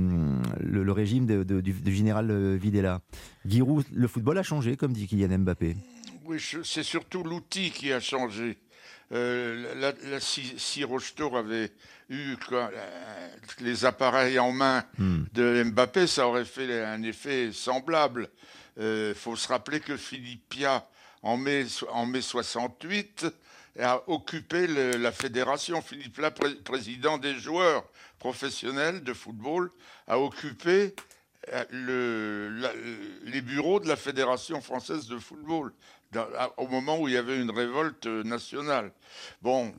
le, 0.59 0.83
le 0.83 0.91
régime 0.91 1.25
de- 1.25 1.43
de- 1.43 1.61
du, 1.61 1.71
du 1.73 1.93
général 1.93 2.29
euh, 2.29 2.57
Videla. 2.61 3.01
Giroud, 3.45 3.85
le 3.93 4.07
football 4.07 4.37
a 4.37 4.43
changé, 4.43 4.75
comme 4.75 4.91
dit 4.93 5.07
Kylian 5.07 5.39
Mbappé. 5.39 5.75
Oui, 6.25 6.37
c'est 6.63 6.83
surtout 6.83 7.23
l'outil 7.23 7.71
qui 7.71 7.91
a 7.91 7.99
changé. 7.99 8.57
Euh, 9.11 9.73
la, 9.75 9.93
la- 10.09 10.19
si, 10.19 10.53
si 10.57 10.83
Rocheteau 10.83 11.35
avait 11.35 11.71
eu 12.09 12.35
quoi, 12.47 12.69
euh, 12.73 13.27
les 13.59 13.83
appareils 13.85 14.39
en 14.39 14.51
main 14.51 14.85
Hmm. 14.97 15.23
de 15.33 15.63
Mbappé, 15.63 16.07
ça 16.07 16.27
aurait 16.27 16.45
fait 16.45 16.83
un 16.83 17.03
effet 17.03 17.51
semblable. 17.51 18.29
Il 18.77 19.13
faut 19.15 19.35
se 19.35 19.47
rappeler 19.49 19.81
que 19.81 19.97
Philippe 19.97 20.47
Pia, 20.49 20.87
en 21.23 21.35
mai, 21.37 21.65
en 21.89 22.05
mai 22.05 22.21
68, 22.21 23.25
a 23.79 24.01
occupé 24.09 24.65
le- 24.65 24.91
la 24.97 25.11
fédération. 25.11 25.81
Philippe 25.81 26.21
pré- 26.33 26.55
président 26.63 27.17
des 27.17 27.35
joueurs 27.37 27.83
professionnels 28.17 29.03
de 29.03 29.13
football, 29.13 29.69
a 30.07 30.17
occupé 30.19 30.95
euh, 31.51 31.65
le- 31.71 32.49
la- 32.61 32.73
les 33.25 33.41
bureaux 33.41 33.79
de 33.79 33.87
la 33.87 33.95
Fédération 33.95 34.61
française 34.61 35.07
de 35.07 35.17
football 35.17 35.73
au 36.57 36.67
moment 36.67 36.99
où 36.99 37.07
il 37.07 37.13
y 37.13 37.17
avait 37.17 37.39
une 37.39 37.51
révolte 37.51 38.05
euh, 38.07 38.23
nationale. 38.23 38.91
Bon, 39.41 39.73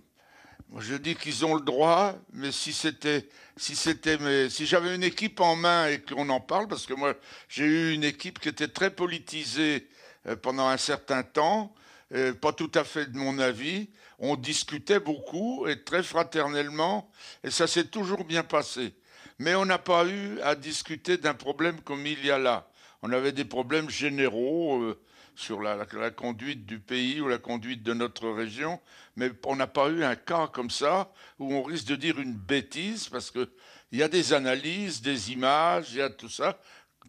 je 0.78 0.94
dis 0.94 1.14
qu'ils 1.14 1.44
ont 1.44 1.54
le 1.54 1.60
droit, 1.60 2.14
mais 2.32 2.52
si 2.52 2.72
c'était, 2.72 3.28
si 3.56 3.76
c'était, 3.76 4.16
mes- 4.18 4.48
si 4.48 4.64
j'avais 4.64 4.94
une 4.94 5.02
équipe 5.02 5.40
en 5.40 5.56
main 5.56 5.88
et 5.88 6.00
qu'on 6.00 6.28
en 6.30 6.40
parle, 6.40 6.68
parce 6.68 6.86
que 6.86 6.94
moi 6.94 7.14
j'ai 7.48 7.64
eu 7.64 7.92
une 7.92 8.04
équipe 8.04 8.38
qui 8.38 8.48
était 8.48 8.68
très 8.68 8.90
politisée 8.90 9.88
euh, 10.26 10.36
pendant 10.36 10.68
un 10.68 10.78
certain 10.78 11.22
temps, 11.22 11.74
euh, 12.14 12.32
pas 12.32 12.52
tout 12.52 12.70
à 12.74 12.84
fait 12.84 13.06
de 13.06 13.16
mon 13.16 13.38
avis. 13.38 13.90
On 14.18 14.36
discutait 14.36 15.00
beaucoup 15.00 15.66
et 15.66 15.82
très 15.82 16.02
fraternellement, 16.02 17.10
et 17.42 17.50
ça 17.50 17.66
s'est 17.66 17.86
toujours 17.86 18.24
bien 18.24 18.44
passé. 18.44 18.94
Mais 19.38 19.54
on 19.54 19.64
n'a 19.64 19.78
pas 19.78 20.06
eu 20.06 20.40
à 20.40 20.54
discuter 20.54 21.16
d'un 21.16 21.34
problème 21.34 21.80
comme 21.80 22.06
il 22.06 22.24
y 22.24 22.30
a 22.30 22.38
là. 22.38 22.68
On 23.02 23.10
avait 23.10 23.32
des 23.32 23.44
problèmes 23.44 23.90
généraux 23.90 24.94
sur 25.42 25.60
la, 25.60 25.84
conduite 26.10 26.64
du 26.66 26.78
pays 26.78 27.20
ou 27.20 27.26
la 27.26 27.38
conduite 27.38 27.82
de 27.82 27.92
notre 27.92 28.28
région, 28.28 28.80
mais 29.16 29.30
on 29.44 29.56
n'a 29.56 29.66
pas 29.66 29.88
eu 29.90 30.04
un 30.04 30.14
cas 30.14 30.46
comme 30.46 30.70
ça 30.70 31.12
où 31.38 31.52
on 31.52 31.62
risque 31.64 31.88
de 31.88 31.96
dire 31.96 32.20
une 32.20 32.34
bêtise 32.34 33.08
parce 33.08 33.30
qu'il 33.32 33.48
y 33.90 34.02
a 34.02 34.08
des 34.08 34.32
analyses, 34.32 35.02
des 35.02 35.32
images, 35.32 35.88
il 35.92 35.98
y 35.98 36.00
a 36.02 36.10
tout 36.10 36.28
ça 36.28 36.58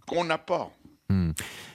qu'on 0.07 0.23
n'a 0.23 0.39
pas. 0.39 0.71
Hmm. 1.09 1.31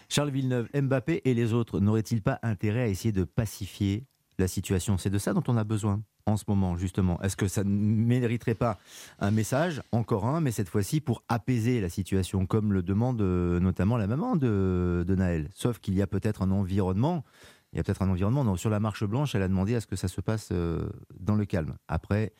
Charles 0.08 0.30
Villeneuve, 0.30 0.68
Mbappé 0.74 1.22
et 1.24 1.32
les 1.32 1.52
autres 1.52 1.78
n'auraient-ils 1.78 2.22
pas 2.22 2.40
intérêt 2.42 2.82
à 2.82 2.88
essayer 2.88 3.12
de 3.12 3.24
pacifier 3.24 4.04
la 4.38 4.48
situation? 4.48 4.98
C'est 4.98 5.10
de 5.10 5.18
ça 5.18 5.32
dont 5.32 5.44
on 5.46 5.56
a 5.56 5.64
besoin 5.64 6.02
en 6.28 6.37
ce 6.37 6.44
moment, 6.49 6.76
justement. 6.76 7.20
Est-ce 7.23 7.37
que 7.37 7.49
ça 7.49 7.64
ne 7.64 7.70
mériterait 7.70 8.54
pas 8.54 8.78
un 9.18 9.30
message, 9.30 9.82
encore 9.92 10.26
un, 10.26 10.40
mais 10.40 10.50
cette 10.50 10.68
fois-ci 10.68 11.00
pour 11.00 11.23
apaiser 11.28 11.80
la 11.80 11.88
situation, 11.88 12.47
comme 12.47 12.73
le 12.73 12.82
demande 12.82 13.20
euh, 13.23 13.58
notamment 13.61 13.97
la 13.97 14.06
maman 14.06 14.37
de, 14.37 15.04
de 15.06 15.14
Naël 15.14 15.49
Sauf 15.54 15.78
qu'il 15.78 15.94
y 15.94 16.02
a 16.02 16.06
peut-être 16.06 16.42
un 16.42 16.50
environnement. 16.50 17.25
Il 17.75 17.76
y 17.76 17.80
a 17.80 17.82
peut-être 17.82 18.00
un 18.00 18.08
environnement. 18.08 18.44
Donc, 18.47 18.58
sur 18.58 18.70
la 18.70 18.80
marche 18.80 19.04
blanche, 19.04 19.35
elle 19.35 19.42
a 19.42 19.49
demandé 19.49 19.75
à 19.75 19.80
ce 19.80 19.87
que 19.87 19.94
ça 19.97 20.08
se 20.08 20.23
passe 20.23 20.49
euh, 20.52 20.88
dans 21.20 21.35
le 21.35 21.44
calme. 21.44 21.76
Après, 21.87 22.32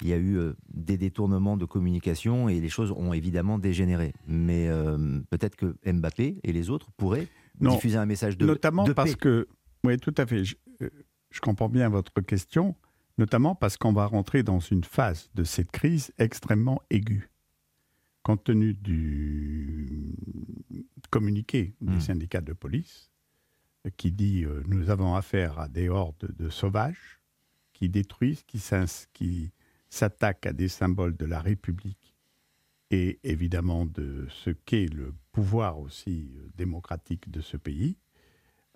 il 0.00 0.06
y 0.08 0.12
a 0.12 0.16
eu 0.16 0.36
euh, 0.36 0.52
des 0.68 0.96
détournements 0.96 1.56
de 1.56 1.64
communication 1.64 2.48
et 2.48 2.60
les 2.60 2.68
choses 2.68 2.92
ont 2.92 3.12
évidemment 3.12 3.58
dégénéré. 3.58 4.12
Mais 4.28 4.68
euh, 4.68 5.18
peut-être 5.28 5.56
que 5.56 5.74
Mbappé 5.84 6.38
et 6.44 6.52
les 6.52 6.70
autres 6.70 6.92
pourraient 6.96 7.26
Non, 7.60 7.72
diffuser 7.72 7.96
un 7.98 8.06
message 8.06 8.38
de 8.38 8.46
notamment 8.46 8.84
de 8.84 8.92
parce 8.92 9.12
paix. 9.12 9.18
que, 9.18 9.48
oui, 9.82 9.96
tout 9.98 10.14
à 10.18 10.24
fait. 10.24 10.44
Je, 10.44 10.54
je 11.30 11.40
comprends 11.40 11.68
bien 11.68 11.88
votre 11.88 12.20
question, 12.20 12.76
notamment 13.18 13.54
parce 13.54 13.76
qu'on 13.76 13.92
va 13.92 14.06
rentrer 14.06 14.42
dans 14.42 14.60
une 14.60 14.84
phase 14.84 15.30
de 15.34 15.44
cette 15.44 15.70
crise 15.70 16.12
extrêmement 16.18 16.80
aiguë, 16.90 17.28
compte 18.22 18.44
tenu 18.44 18.74
du 18.74 20.14
communiqué 21.10 21.74
Mm. 21.80 21.94
des 21.94 22.00
syndicats 22.00 22.40
de 22.40 22.52
police 22.52 23.10
euh, 23.86 23.90
qui 23.96 24.10
dit 24.12 24.44
euh, 24.44 24.62
nous 24.66 24.90
avons 24.90 25.14
affaire 25.14 25.58
à 25.58 25.68
des 25.68 25.88
hordes 25.88 26.28
de 26.36 26.48
sauvages 26.48 27.20
qui 27.72 27.88
détruisent, 27.88 28.42
qui, 28.42 28.58
s'ins- 28.58 29.06
qui 29.12 29.52
s'attaque 29.88 30.46
à 30.46 30.52
des 30.52 30.68
symboles 30.68 31.16
de 31.16 31.26
la 31.26 31.40
République 31.40 32.14
et 32.90 33.18
évidemment 33.22 33.86
de 33.86 34.26
ce 34.28 34.50
qu'est 34.50 34.92
le 34.92 35.14
pouvoir 35.32 35.78
aussi 35.78 36.30
euh, 36.36 36.48
démocratique 36.56 37.30
de 37.30 37.40
ce 37.40 37.56
pays. 37.56 37.96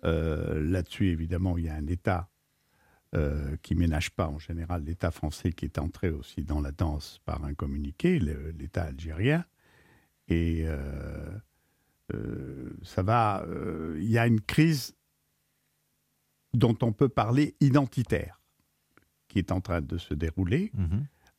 Euh, 0.03 0.61
là-dessus, 0.63 1.07
évidemment, 1.09 1.57
il 1.57 1.65
y 1.65 1.69
a 1.69 1.75
un 1.75 1.87
État 1.87 2.29
euh, 3.13 3.55
qui 3.61 3.75
ménage 3.75 4.11
pas 4.11 4.27
en 4.27 4.39
général 4.39 4.83
l'État 4.83 5.11
français 5.11 5.51
qui 5.51 5.65
est 5.65 5.79
entré 5.79 6.09
aussi 6.09 6.43
dans 6.43 6.61
la 6.61 6.71
danse 6.71 7.19
par 7.25 7.43
un 7.43 7.53
communiqué, 7.53 8.19
l'État 8.19 8.83
algérien. 8.83 9.45
Et 10.27 10.65
ça 12.83 13.03
va. 13.03 13.45
Il 13.97 14.09
y 14.09 14.17
a 14.17 14.27
une 14.27 14.39
crise 14.39 14.95
dont 16.53 16.77
on 16.81 16.93
peut 16.93 17.09
parler 17.09 17.55
identitaire 17.59 18.39
qui 19.27 19.39
est 19.39 19.51
en 19.51 19.59
train 19.59 19.81
de 19.81 19.97
se 19.97 20.13
dérouler. 20.13 20.71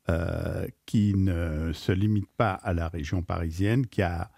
Euh, 0.08 0.66
qui 0.84 1.14
ne 1.14 1.72
se 1.72 1.92
limite 1.92 2.28
pas 2.36 2.54
à 2.54 2.74
la 2.74 2.88
région 2.88 3.22
parisienne, 3.22 3.86
qui 3.86 4.02
a 4.02 4.32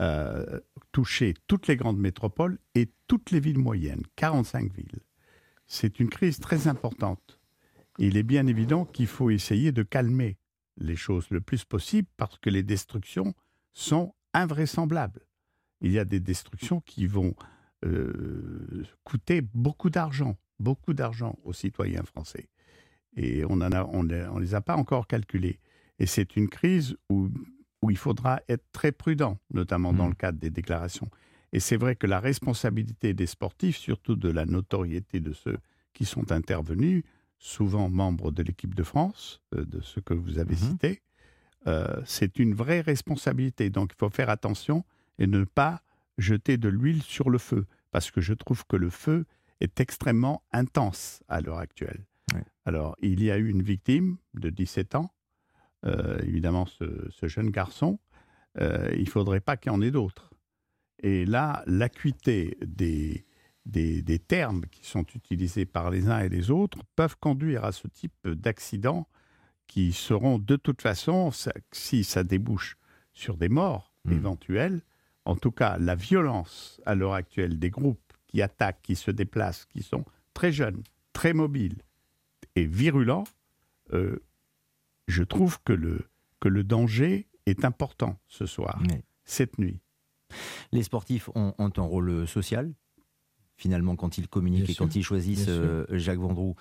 euh, 0.00 0.60
touché 0.92 1.34
toutes 1.48 1.66
les 1.66 1.74
grandes 1.74 1.98
métropoles 1.98 2.60
et 2.76 2.88
toutes 3.08 3.32
les 3.32 3.40
villes 3.40 3.58
moyennes, 3.58 4.02
45 4.14 4.72
villes. 4.72 5.00
C'est 5.68 6.00
une 6.00 6.08
crise 6.08 6.40
très 6.40 6.66
importante. 6.66 7.38
Il 7.98 8.16
est 8.16 8.22
bien 8.22 8.46
évident 8.46 8.84
qu'il 8.84 9.06
faut 9.06 9.30
essayer 9.30 9.70
de 9.70 9.82
calmer 9.82 10.38
les 10.78 10.96
choses 10.96 11.28
le 11.30 11.40
plus 11.40 11.64
possible 11.64 12.08
parce 12.16 12.38
que 12.38 12.50
les 12.50 12.62
destructions 12.62 13.34
sont 13.74 14.14
invraisemblables. 14.32 15.26
Il 15.80 15.92
y 15.92 15.98
a 15.98 16.04
des 16.04 16.20
destructions 16.20 16.80
qui 16.80 17.06
vont 17.06 17.34
euh, 17.84 18.84
coûter 19.04 19.42
beaucoup 19.42 19.90
d'argent, 19.90 20.36
beaucoup 20.58 20.94
d'argent 20.94 21.38
aux 21.44 21.52
citoyens 21.52 22.02
français 22.02 22.48
et 23.16 23.44
on 23.44 23.56
ne 23.56 24.28
on, 24.30 24.38
les 24.38 24.54
a 24.54 24.60
pas 24.60 24.76
encore 24.76 25.06
calculés. 25.06 25.58
Et 25.98 26.06
c'est 26.06 26.36
une 26.36 26.48
crise 26.48 26.96
où, 27.08 27.28
où 27.82 27.90
il 27.90 27.96
faudra 27.96 28.40
être 28.48 28.64
très 28.72 28.92
prudent, 28.92 29.38
notamment 29.52 29.92
dans 29.92 30.06
mmh. 30.06 30.10
le 30.10 30.14
cadre 30.14 30.38
des 30.38 30.50
déclarations. 30.50 31.10
Et 31.52 31.60
c'est 31.60 31.76
vrai 31.76 31.96
que 31.96 32.06
la 32.06 32.20
responsabilité 32.20 33.14
des 33.14 33.26
sportifs, 33.26 33.76
surtout 33.76 34.16
de 34.16 34.28
la 34.28 34.44
notoriété 34.44 35.20
de 35.20 35.32
ceux 35.32 35.58
qui 35.94 36.04
sont 36.04 36.30
intervenus, 36.32 37.04
souvent 37.38 37.88
membres 37.88 38.30
de 38.30 38.42
l'équipe 38.42 38.74
de 38.74 38.82
France, 38.82 39.40
euh, 39.54 39.64
de 39.64 39.80
ceux 39.80 40.00
que 40.00 40.14
vous 40.14 40.38
avez 40.38 40.54
mmh 40.54 40.58
cités, 40.58 41.02
euh, 41.66 42.00
c'est 42.04 42.38
une 42.38 42.54
vraie 42.54 42.80
responsabilité. 42.80 43.70
Donc 43.70 43.92
il 43.94 43.98
faut 43.98 44.10
faire 44.10 44.30
attention 44.30 44.84
et 45.18 45.26
ne 45.26 45.44
pas 45.44 45.82
jeter 46.18 46.56
de 46.56 46.68
l'huile 46.68 47.02
sur 47.02 47.30
le 47.30 47.38
feu, 47.38 47.66
parce 47.90 48.10
que 48.10 48.20
je 48.20 48.34
trouve 48.34 48.66
que 48.66 48.76
le 48.76 48.90
feu 48.90 49.24
est 49.60 49.80
extrêmement 49.80 50.42
intense 50.52 51.22
à 51.28 51.40
l'heure 51.40 51.58
actuelle. 51.58 52.04
Alors, 52.66 52.96
il 53.00 53.22
y 53.22 53.30
a 53.30 53.38
eu 53.38 53.48
une 53.48 53.62
victime 53.62 54.18
de 54.34 54.50
17 54.50 54.94
ans, 54.94 55.10
euh, 55.86 56.18
évidemment 56.22 56.66
ce, 56.66 57.08
jeune 57.22 57.50
garçon. 57.50 57.98
Euh, 58.60 58.90
il 58.92 59.04
ne 59.04 59.08
faudrait 59.08 59.40
pas 59.40 59.56
qu'il 59.56 59.72
y 59.72 59.74
en 59.74 59.80
ait 59.80 59.90
d'autres. 59.90 60.27
Et 61.00 61.24
là, 61.24 61.62
l'acuité 61.66 62.56
des, 62.60 63.24
des, 63.66 64.18
termes 64.18 64.66
qui 64.66 64.86
sont 64.86 65.06
utilisés 65.14 65.66
par 65.66 65.90
les 65.90 66.08
uns 66.08 66.20
et 66.20 66.28
les 66.28 66.50
autres 66.50 66.78
peuvent 66.96 67.16
conduire 67.18 67.64
à 67.64 67.72
ce 67.72 67.86
type 67.88 68.26
d'accidents 68.26 69.08
qui 69.66 69.92
seront 69.92 70.38
de 70.38 70.56
toute 70.56 70.82
façon, 70.82 71.30
si 71.72 72.04
ça 72.04 72.24
débouche 72.24 72.78
sur 73.12 73.36
des 73.36 73.48
morts 73.48 73.94
mmh. 74.04 74.12
éventuelles, 74.12 74.80
en 75.24 75.36
tout 75.36 75.50
cas 75.50 75.76
la 75.78 75.94
violence 75.94 76.80
à 76.86 76.94
l'heure 76.94 77.14
actuelle 77.14 77.58
des 77.58 77.70
groupes 77.70 78.12
qui 78.26 78.42
attaquent, 78.42 78.82
qui 78.82 78.96
se 78.96 79.10
déplacent, 79.10 79.66
qui 79.66 79.82
sont 79.82 80.04
très 80.32 80.52
jeunes, 80.52 80.82
très 81.12 81.32
mobiles, 81.32 81.82
virulent, 82.66 83.24
euh, 83.92 84.22
je 85.06 85.22
trouve 85.22 85.62
que 85.62 85.72
le, 85.72 86.08
que 86.40 86.48
le 86.48 86.64
danger 86.64 87.28
est 87.46 87.64
important 87.64 88.18
ce 88.26 88.46
soir, 88.46 88.82
cette 89.24 89.58
nuit. 89.58 89.80
Les 90.72 90.82
sportifs 90.82 91.30
ont, 91.34 91.54
un 91.58 91.82
rôle 91.82 92.26
social, 92.26 92.72
finalement, 93.56 93.96
quand 93.96 94.18
ils 94.18 94.28
communiquent 94.28 94.70
et 94.70 94.74
quand 94.74 94.94
ils 94.94 95.02
choisissent 95.02 95.46
euh, 95.48 95.84
Jacques 95.90 96.18
Vendroux. 96.18 96.54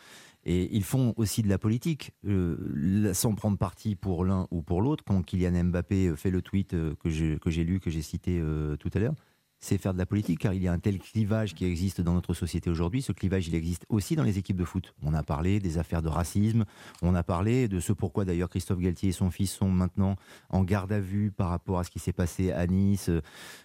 Et 0.46 0.74
ils 0.76 0.84
font 0.84 1.14
aussi 1.18 1.42
de 1.42 1.50
la 1.50 1.58
politique, 1.58 2.12
euh, 2.26 3.14
sans 3.14 3.36
prendre 3.36 3.58
parti 3.58 3.96
pour 3.96 4.24
l'un 4.24 4.48
ou 4.50 4.62
pour 4.62 4.82
l'autre. 4.82 5.04
Quand 5.06 5.22
Kylian 5.22 5.66
Mbappé 5.66 6.16
fait 6.16 6.32
le 6.32 6.42
tweet 6.42 6.72
que 6.72 7.10
j'ai 7.10 7.64
lu, 7.64 7.80
que 7.80 7.90
j'ai 7.90 8.02
cité 8.02 8.42
tout 8.80 8.90
à 8.94 9.00
l'heure, 9.00 9.16
c'est 9.60 9.78
faire 9.78 9.94
de 9.94 9.98
la 9.98 10.06
politique, 10.06 10.40
car 10.40 10.54
il 10.54 10.62
y 10.62 10.68
a 10.68 10.72
un 10.72 10.80
tel 10.80 11.00
clivage 11.00 11.56
qui 11.56 11.66
existe 11.66 12.02
dans 12.02 12.14
notre 12.14 12.34
société 12.34 12.70
aujourd'hui. 12.70 13.02
Ce 13.02 13.12
clivage, 13.12 13.48
il 13.48 13.56
existe 13.56 13.86
aussi 13.90 14.16
dans 14.16 14.24
les 14.24 14.38
équipes 14.38 14.58
de 14.58 14.66
foot. 14.66 14.94
On 15.02 15.14
a 15.14 15.24
parlé 15.24 15.60
des 15.60 15.78
affaires 15.78 16.02
de 16.02 16.10
racisme, 16.10 16.66
on 17.02 17.16
a 17.16 17.24
parlé 17.24 17.68
de 17.68 17.80
ce 17.80 17.94
pourquoi 17.94 18.26
d'ailleurs 18.26 18.50
Christophe 18.50 18.80
Galtier 18.80 19.10
et 19.10 19.14
son 19.14 19.32
fils 19.32 19.52
sont 19.52 19.70
maintenant 19.70 20.16
en 20.50 20.64
garde 20.64 20.92
à 20.92 21.00
vue 21.00 21.32
par 21.32 21.50
rapport 21.50 21.80
à 21.80 21.84
ce 21.84 21.90
qui 21.90 22.00
s'est 22.00 22.14
passé 22.14 22.52
à 22.52 22.68
Nice, 22.68 23.10
euh, 23.10 23.22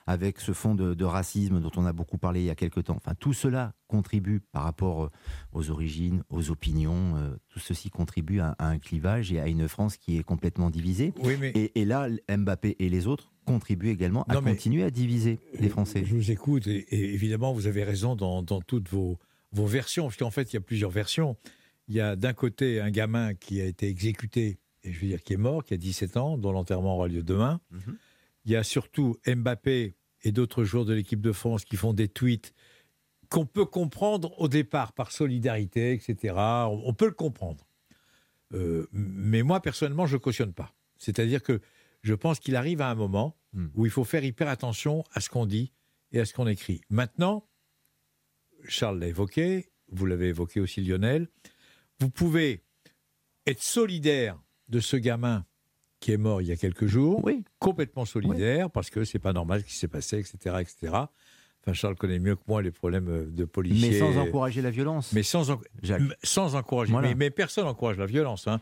avec 0.06 0.40
ce 0.40 0.52
fond 0.52 0.74
de, 0.74 1.04
racisme 1.04 1.60
dont 1.60 1.70
on 1.76 1.84
a 1.84 1.92
beaucoup 1.92 2.16
parlé 2.16 2.40
il 2.40 2.46
y 2.46 2.50
a 2.50 2.54
quelques 2.54 2.84
temps. 2.84 2.96
Enfin, 2.96 3.14
tout 3.18 3.32
cela 3.32 3.74
contribue 3.88 4.40
par 4.40 4.62
rapport 4.62 5.04
euh, 5.04 5.10
aux 5.52 5.70
origines, 5.70 6.22
aux 6.30 6.50
opinions, 6.50 7.16
euh, 7.16 7.36
tout 7.48 7.58
ceci 7.58 7.90
contribue 7.90 8.40
à, 8.40 8.56
un 8.60 8.78
clivage 8.78 9.32
et 9.32 9.40
à 9.40 9.48
une 9.48 9.68
France 9.68 9.96
qui 9.96 10.16
est 10.16 10.22
complètement 10.22 10.70
divisée. 10.70 11.12
et, 11.42 11.80
et 11.80 11.84
là, 11.84 12.08
Mbappé 12.28 12.76
et 12.78 12.88
les 12.88 13.06
autres 13.06 13.31
contribue 13.44 13.90
également 13.90 14.24
à 14.24 14.36
continuer 14.36 14.84
à 14.84 14.90
diviser 14.90 15.40
les 15.58 15.68
Français. 15.68 16.04
Je 16.04 16.14
vous 16.14 16.30
écoute 16.30 16.66
et, 16.66 16.86
évidemment 16.90 17.52
vous 17.52 17.66
avez 17.66 17.84
raison 17.84 18.16
dans, 18.16 18.60
toutes 18.60 18.88
vos, 18.88 19.18
vos 19.52 19.66
versions, 19.66 20.04
parce 20.04 20.16
qu'en 20.16 20.30
fait 20.30 20.52
il 20.52 20.56
y 20.56 20.58
a 20.58 20.60
plusieurs 20.60 20.90
versions. 20.90 21.36
Il 21.88 21.94
y 21.94 22.00
a 22.00 22.16
d'un 22.16 22.32
côté 22.32 22.80
un 22.80 22.90
gamin 22.90 23.34
qui 23.34 23.60
a 23.60 23.64
été 23.64 23.88
exécuté, 23.88 24.58
et 24.84 24.92
je 24.92 25.00
veux 25.00 25.08
dire 25.08 25.22
qui 25.22 25.32
est 25.32 25.38
mort, 25.38 25.64
qui 25.64 25.74
a 25.74 25.76
17 25.76 26.16
ans, 26.16 26.38
dont 26.38 26.52
l'enterrement 26.52 26.96
aura 26.96 27.08
lieu 27.08 27.22
demain. 27.22 27.60
Mhm. 27.70 27.96
Il 28.44 28.52
y 28.52 28.56
a 28.56 28.62
surtout 28.62 29.16
Mbappé 29.26 29.94
et 30.22 30.32
d'autres 30.32 30.64
joueurs 30.64 30.84
de 30.84 30.94
l'équipe 30.94 31.20
de 31.20 31.32
France 31.32 31.64
qui 31.64 31.76
font 31.76 31.92
des 31.92 32.08
tweets 32.08 32.52
qu'on 33.32 33.46
peut 33.46 33.64
comprendre 33.64 34.38
au 34.38 34.48
départ 34.48 34.92
par 34.92 35.10
solidarité, 35.10 35.92
etc. 35.92 36.34
On, 36.36 36.92
peut 36.92 37.06
le 37.06 37.12
comprendre. 37.12 37.66
Euh, 38.52 38.86
mais 38.92 39.42
moi, 39.42 39.60
personnellement, 39.60 40.04
je 40.04 40.16
ne 40.16 40.20
cautionne 40.20 40.52
pas. 40.52 40.74
C'est-à-dire 40.98 41.42
que 41.42 41.60
je 42.02 42.14
pense 42.14 42.40
qu'il 42.40 42.56
arrive 42.56 42.80
à 42.80 42.90
un 42.90 42.94
moment 42.94 43.36
hmm. 43.52 43.68
où 43.74 43.86
il 43.86 43.90
faut 43.90 44.04
faire 44.04 44.24
hyper 44.24 44.48
attention 44.48 45.04
à 45.12 45.20
ce 45.20 45.30
qu'on 45.30 45.46
dit 45.46 45.72
et 46.10 46.20
à 46.20 46.24
ce 46.24 46.34
qu'on 46.34 46.46
écrit. 46.46 46.82
Maintenant, 46.90 47.48
Charles 48.68 48.98
l'a 48.98 49.08
évoqué, 49.08 49.70
vous 49.88 50.06
l'avez 50.06 50.28
évoqué 50.28 50.60
aussi 50.60 50.82
Lionel, 50.82 51.28
vous 52.00 52.10
pouvez 52.10 52.64
être 53.46 53.62
solidaire 53.62 54.40
de 54.68 54.80
ce 54.80 54.96
gamin 54.96 55.44
qui 56.00 56.12
est 56.12 56.16
mort 56.16 56.42
il 56.42 56.48
y 56.48 56.52
a 56.52 56.56
quelques 56.56 56.86
jours, 56.86 57.22
complètement 57.60 58.04
solidaire, 58.04 58.70
parce 58.70 58.90
que 58.90 59.04
c'est 59.04 59.20
pas 59.20 59.32
normal 59.32 59.60
ce 59.60 59.66
qui 59.66 59.74
s'est 59.74 59.88
passé, 59.88 60.18
etc., 60.18 60.56
etc. 60.60 60.94
Enfin, 61.64 61.74
Charles 61.74 61.94
connaît 61.94 62.18
mieux 62.18 62.34
que 62.34 62.42
moi 62.48 62.60
les 62.60 62.72
problèmes 62.72 63.08
euh, 63.08 63.26
de 63.30 63.44
policiers. 63.44 63.90
Mais 63.90 63.98
sans 63.98 64.18
encourager 64.18 64.62
la 64.62 64.70
violence. 64.70 65.12
Mais 65.12 65.22
sans, 65.22 65.56
sans 66.22 66.56
encourager. 66.56 66.92
Mais, 67.16 67.30
personne 67.30 67.64
n'encourage 67.64 67.98
la 67.98 68.06
violence. 68.06 68.48
Hein. 68.48 68.60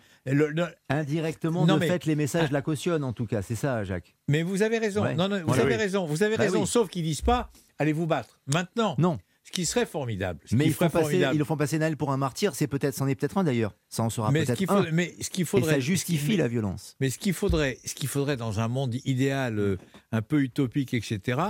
Indirectement, 0.88 1.66
de 1.66 1.78
fait, 1.78 2.04
les 2.04 2.16
messages 2.16 2.49
ah. 2.50 2.52
la 2.52 2.62
cautionnent, 2.62 3.04
en 3.04 3.12
tout 3.12 3.26
cas. 3.26 3.42
C'est 3.42 3.54
ça, 3.54 3.85
Jacques. 3.85 4.14
Mais 4.28 4.42
vous 4.42 4.62
avez 4.62 4.78
raison. 4.78 5.02
Non, 5.14 5.28
non, 5.28 5.42
vous, 5.47 5.59
avez 5.59 5.76
raison. 5.76 6.04
vous 6.04 6.23
avez 6.23 6.37
bah 6.37 6.45
raison. 6.45 6.66
Sauf 6.66 6.88
qu'ils 6.88 7.04
disent 7.04 7.23
pas 7.23 7.50
allez 7.80 7.92
vous 7.92 8.07
battre. 8.07 8.38
Maintenant. 8.47 8.95
Non. 8.99 9.19
Ce 9.42 9.50
qui 9.50 9.66
serait 9.66 9.87
formidable. 9.87 10.38
mais 10.52 10.66
ils, 10.66 10.73
font 10.73 10.88
passer, 10.88 11.26
ils 11.33 11.38
le 11.38 11.45
font 11.45 11.57
passer 11.57 11.78
Naël 11.78 11.97
pour 11.97 12.12
un 12.12 12.16
martyr, 12.16 12.54
c'est 12.54 12.69
peut-être, 12.69 12.95
c'en 12.95 13.09
est 13.09 13.16
peut-être 13.16 13.38
un 13.38 13.42
d'ailleurs. 13.42 13.75
Ça 13.88 14.04
en 14.04 14.11
sera 14.11 14.30
peut-être 14.30 14.71
un. 14.71 14.90
Mais 14.92 15.12
ce 15.21 15.30
qu'il 15.30 15.45
faudrait, 15.45 15.73
Et 15.73 15.75
ça 15.75 15.80
justifie 15.80 16.37
la 16.37 16.47
violence. 16.47 16.95
Mais 17.00 17.11
ce 17.11 17.19
qu'il 17.19 17.33
faudrait, 17.33 17.78
ce 17.85 17.95
qu'il 17.95 18.09
faudrait 18.09 18.37
dans 18.37 18.61
un 18.61 18.69
monde 18.69 18.95
idéal, 19.04 19.59
euh, 19.59 19.76
un 20.12 20.23
peu 20.23 20.42
utopique, 20.42 20.95
etc., 20.95 21.40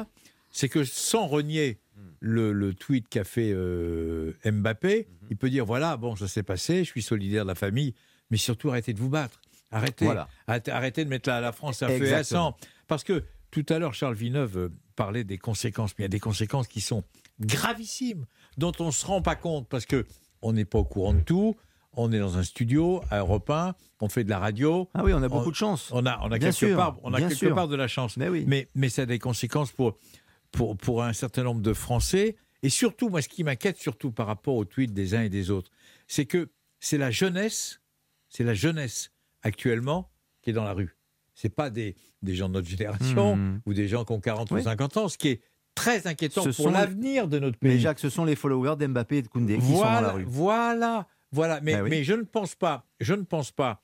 c'est 0.51 0.69
que 0.69 0.85
sans 0.85 1.27
renier 1.27 1.81
le, 2.21 2.73
tweet 2.73 3.09
qu'a 3.09 3.25
fait 3.25 3.53
euh, 3.53 4.33
Mbappé, 4.45 5.09
mhm. 5.09 5.29
il 5.31 5.37
peut 5.37 5.51
dire 5.51 5.65
voilà, 5.65 5.97
bon, 5.97 6.17
ça 6.17 6.29
s'est 6.29 6.43
passé, 6.43 6.85
je 6.85 6.91
suis 6.91 7.03
solidaire 7.03 7.45
de 7.45 7.49
la 7.49 7.55
famille, 7.55 7.95
mais 8.31 8.37
surtout 8.37 8.71
arrêtez 8.71 8.93
de 8.93 8.99
vous 8.99 9.11
battre. 9.11 9.41
Arrêtez, 9.73 10.09
arrêtez, 10.47 11.05
de 11.05 11.11
mettre 11.11 11.29
la, 11.29 11.53
France 11.53 11.83
à 11.83 11.89
feu 11.89 12.05
et 12.05 12.13
à 12.13 12.25
sang. 12.25 12.57
Parce 12.89 13.05
que 13.05 13.23
tout 13.53 13.65
à 13.69 13.79
l'heure, 13.79 13.95
Charles 13.95 14.15
Villeneuve 14.15 14.59
euh, 14.59 14.69
parlait 14.97 15.25
des 15.25 15.39
conséquences, 15.39 15.93
mais 15.97 16.03
il 16.03 16.05
y 16.05 16.07
a 16.07 16.09
des 16.09 16.21
conséquences 16.21 16.67
qui 16.67 16.81
sont 16.81 17.05
gravissimes, 17.41 18.27
dont 18.59 18.73
on 18.81 18.87
ne 18.87 18.91
se 18.91 19.07
rend 19.07 19.23
pas 19.23 19.37
compte 19.37 19.69
parce 19.69 19.87
que 19.87 20.07
on 20.43 20.53
n'est 20.53 20.65
pas 20.65 20.79
au 20.79 20.85
courant 20.85 21.15
de 21.15 21.21
tout. 21.21 21.57
On 21.95 22.13
est 22.13 22.19
dans 22.19 22.39
un 22.39 22.45
studio 22.45 23.03
à 23.11 23.19
Europe 23.19 23.51
1, 23.51 23.75
on 24.01 24.09
fait 24.09 24.23
de 24.23 24.31
la 24.31 24.39
radio. 24.39 24.89
Ah 24.95 25.03
oui, 25.05 25.13
on 25.13 25.23
a 25.23 25.29
beaucoup 25.29 25.51
de 25.51 25.57
chance. 25.57 25.91
On 25.93 26.07
a, 26.07 26.21
on 26.23 26.31
a 26.31 26.39
quelque, 26.39 26.75
part, 26.77 26.97
on 27.03 27.13
a 27.13 27.21
quelque 27.21 27.53
part 27.53 27.67
de 27.67 27.75
la 27.75 27.89
chance. 27.89 28.17
Mais, 28.17 28.29
oui. 28.29 28.45
mais, 28.47 28.69
mais 28.77 28.89
ça 28.89 29.03
a 29.03 29.07
des 29.07 29.19
conséquences 29.19 29.73
pour, 29.73 29.99
pour, 30.53 30.77
pour 30.77 31.03
un 31.03 31.13
certain 31.13 31.43
nombre 31.43 31.61
de 31.61 31.73
Français. 31.73 32.37
Et 32.63 32.69
surtout, 32.69 33.09
moi, 33.09 33.23
ce 33.23 33.29
qui 33.29 33.45
m'inquiète 33.45 33.79
surtout 33.79 34.13
par 34.13 34.27
rapport 34.27 34.55
aux 34.55 34.65
tweets 34.65 34.93
des 34.93 35.15
uns 35.15 35.23
et 35.23 35.29
des 35.29 35.51
autres, 35.51 35.71
c'est 36.07 36.27
que 36.27 36.51
c'est 36.79 36.99
la 36.99 37.11
jeunesse, 37.11 37.81
c'est 38.29 38.45
la 38.45 38.55
jeunesse 38.55 39.13
actuellement 39.43 40.11
qui 40.43 40.51
est 40.51 40.53
dans 40.53 40.65
la 40.65 40.73
rue. 40.73 40.97
C'est 41.35 41.55
pas 41.55 41.71
des, 41.71 41.97
des 42.23 42.35
gens 42.35 42.49
de 42.49 42.55
notre 42.55 42.69
génération 42.69 43.37
hmm. 43.37 43.63
ou 43.65 43.75
des 43.75 43.89
gens 43.89 44.05
qui 44.05 44.13
ont 44.13 44.21
40 44.21 44.51
ou 44.51 44.61
50 44.61 44.97
ans, 44.99 45.09
ce 45.09 45.17
qui 45.17 45.29
est 45.29 45.43
très 45.75 46.07
inquiétant 46.07 46.45
pour 46.53 46.71
l'avenir 46.71 47.29
de 47.29 47.39
notre 47.39 47.59
pays. 47.59 47.75
Mais 47.75 47.79
Jacques, 47.79 48.01
ce 48.01 48.11
sont 48.11 48.25
les 48.25 48.37
followers 48.37 48.77
d'Mbappé 48.77 49.19
et 49.19 49.23
de 49.23 49.29
Koundé 49.29 49.59
qui 49.59 49.73
sont 49.73 49.81
dans 49.81 50.01
la 50.01 50.13
rue. 50.13 50.25
Voilà, 50.27 51.07
voilà. 51.33 51.61
Mais, 51.63 51.75
ben 51.75 51.89
mais 51.89 52.05
je 52.05 52.13
ne 52.13 52.23
pense 52.23 52.55
pas, 52.55 52.87
je 53.01 53.15
ne 53.15 53.23
pense 53.23 53.53
pas 53.53 53.83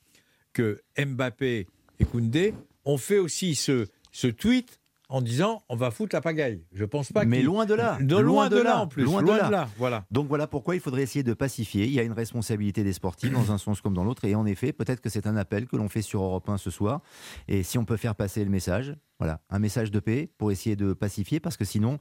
que 0.53 0.83
Mbappé 0.99 1.67
et 1.99 2.05
Koundé 2.05 2.55
ont 2.85 2.99
fait 2.99 3.19
aussi 3.19 3.55
ce, 3.55 3.87
ce 4.13 4.27
tweet 4.27 4.81
en 5.09 5.21
disant 5.21 5.63
on 5.69 5.77
va 5.77 5.91
foutre 5.91 6.15
la 6.15 6.21
pagaille. 6.21 6.65
Je 6.73 6.85
pense 6.85 7.13
pas 7.13 7.25
Mais 7.25 7.43
loin 7.43 7.67
de 7.67 7.75
là. 7.75 7.99
De 8.01 8.17
loin, 8.17 8.49
de 8.49 8.59
là, 8.59 8.79
en 8.79 8.87
plus. 8.87 9.05
Loin, 9.05 9.23
Loin, 9.23 9.47
de 9.47 9.53
là. 9.53 9.69
Voilà. 9.79 10.05
Donc 10.11 10.29
voilà 10.29 10.47
pourquoi 10.47 10.75
il 10.75 10.81
faudrait 10.81 11.03
essayer 11.03 11.23
de 11.23 11.35
pacifier. 11.35 11.85
Il 11.87 11.93
y 11.93 12.01
a 12.01 12.03
une 12.03 12.13
responsabilité 12.13 12.85
des 12.85 12.93
sportifs 12.93 13.33
dans 13.33 13.53
un 13.53 13.59
sens 13.59 13.81
comme 13.81 13.95
dans 13.95 14.05
l'autre. 14.05 14.25
Et 14.25 14.35
en 14.35 14.47
effet, 14.47 14.73
peut-être 14.73 15.01
que 15.01 15.09
c'est 15.09 15.27
un 15.27 15.37
appel 15.37 15.67
que 15.67 15.77
l'on 15.77 15.89
fait 15.89 16.03
sur 16.03 16.23
Europe 16.23 16.49
1 16.49 16.59
ce 16.59 16.71
soir. 16.71 17.01
Et 17.49 17.63
si 17.63 17.79
on 17.79 17.85
peut 17.85 17.97
faire 17.97 18.15
passer 18.15 18.45
le 18.45 18.51
message, 18.51 18.95
voilà, 19.19 19.41
un 19.51 19.59
message 19.59 19.91
de 19.91 20.01
paix 20.01 20.31
pour 20.39 20.51
essayer 20.51 20.77
de 20.77 20.93
pacifier, 20.93 21.41
parce 21.41 21.57
que 21.57 21.65
sinon, 21.65 21.99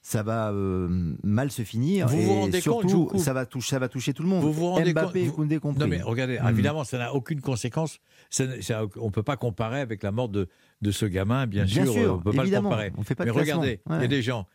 ça 0.00 0.22
va 0.22 0.52
euh, 0.52 0.88
mal 1.22 1.50
se 1.50 1.62
finir. 1.62 2.06
Vous 2.08 2.16
et 2.18 2.24
vous 2.24 2.34
rendez 2.34 2.62
compte, 2.62 2.62
surtout, 2.88 3.06
coupe. 3.06 3.20
ça 3.20 3.32
va, 3.32 3.46
toucher, 3.46 3.70
ça 3.70 3.78
va 3.78 3.88
toucher 3.88 4.14
tout 4.14 4.22
le 4.22 4.28
monde. 4.28 4.42
Vous 4.42 4.52
vous 4.52 4.66
rendez 4.70 4.92
Mbappé 4.92 5.20
compte- 5.20 5.28
vous- 5.28 5.32
Koundé 5.34 5.58
compris. 5.58 5.80
Non 5.80 5.86
mais 5.88 6.00
regardez, 6.00 6.38
Mhm. 6.38 6.48
évidemment, 6.48 6.84
ça 6.84 6.98
n'a 6.98 7.12
aucune 7.14 7.40
conséquence. 7.40 7.98
Ça 8.30 8.44
ça 8.62 8.84
on 8.96 9.06
ne 9.06 9.10
peut 9.10 9.22
pas 9.22 9.36
comparer 9.36 9.80
avec 9.80 10.02
la 10.02 10.12
mort 10.12 10.28
de, 10.28 10.48
de 10.82 10.90
ce 10.92 11.04
gamin, 11.06 11.46
bien, 11.46 11.64
Bien 11.64 11.84
sûr. 11.84 11.92
sûr, 11.92 12.12
on 12.14 12.16
ne 12.18 12.22
peut 12.22 12.32
pas 12.32 12.44
le 12.44 12.50
comparer. 12.50 12.92
on 12.96 13.02
fait 13.02 13.14
pas 13.14 13.24
de 13.24 13.30
mais 13.30 13.34
classement. 13.34 13.60
regardez, 13.60 13.80
il 13.90 14.00
y 14.00 14.04
a 14.04 14.08
des 14.08 14.22
gens, 14.22 14.46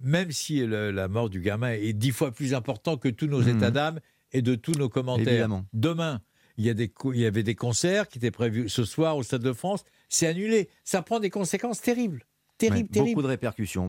même 0.00 0.30
si 0.30 0.64
le- 0.64 0.90
la 0.92 1.08
mort 1.08 1.28
du 1.30 1.40
gamin 1.40 1.72
est 1.72 1.92
dix 1.92 2.10
fois 2.12 2.30
plus 2.30 2.54
important 2.54 2.96
que 2.96 3.08
tous 3.08 3.26
nos 3.26 3.42
Mhm. 3.42 3.56
états 3.56 3.70
d'âme 3.70 4.00
et 4.32 4.40
de 4.40 4.54
tous 4.54 4.72
nos 4.78 4.88
commentaires. 4.88 5.28
Évidemment. 5.28 5.66
Demain, 5.72 6.20
il 6.58 6.64
y, 6.64 6.70
a 6.70 6.74
des, 6.74 6.88
co- 6.88 7.12
il 7.12 7.20
y 7.20 7.26
avait 7.26 7.42
des 7.42 7.54
concerts 7.54 8.08
qui 8.08 8.18
étaient 8.18 8.30
prévus 8.30 8.68
ce 8.68 8.84
soir 8.84 9.16
au 9.16 9.22
Stade 9.22 9.42
de 9.42 9.52
France. 9.52 9.84
C'est 10.08 10.26
annulé. 10.26 10.68
Ça 10.84 11.02
prend 11.02 11.18
des 11.18 11.30
conséquences 11.30 11.80
terribles. 11.80 12.24
Terribles, 12.58 12.86
Ouais, 12.88 12.92
terribles. 12.92 13.10
Beaucoup 13.14 13.22
de 13.22 13.28
répercussions. 13.28 13.80